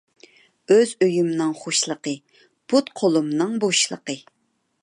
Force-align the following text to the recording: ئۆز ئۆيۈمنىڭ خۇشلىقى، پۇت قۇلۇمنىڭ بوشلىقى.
ئۆز 0.75 0.93
ئۆيۈمنىڭ 1.05 1.51
خۇشلىقى، 1.59 2.15
پۇت 2.73 2.93
قۇلۇمنىڭ 3.03 3.57
بوشلىقى. 3.67 4.21